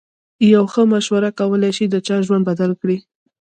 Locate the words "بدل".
2.49-2.71